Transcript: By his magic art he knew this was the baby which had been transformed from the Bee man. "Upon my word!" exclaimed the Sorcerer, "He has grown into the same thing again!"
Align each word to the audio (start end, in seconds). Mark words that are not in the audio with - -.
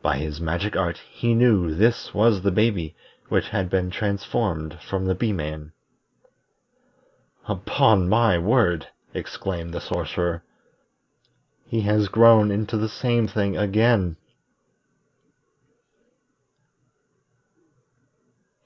By 0.00 0.16
his 0.16 0.40
magic 0.40 0.76
art 0.76 0.96
he 0.96 1.34
knew 1.34 1.74
this 1.74 2.14
was 2.14 2.40
the 2.40 2.50
baby 2.50 2.96
which 3.28 3.50
had 3.50 3.68
been 3.68 3.90
transformed 3.90 4.78
from 4.80 5.04
the 5.04 5.14
Bee 5.14 5.30
man. 5.34 5.72
"Upon 7.46 8.08
my 8.08 8.38
word!" 8.38 8.86
exclaimed 9.12 9.74
the 9.74 9.80
Sorcerer, 9.82 10.42
"He 11.66 11.82
has 11.82 12.08
grown 12.08 12.50
into 12.50 12.78
the 12.78 12.88
same 12.88 13.28
thing 13.28 13.58
again!" 13.58 14.16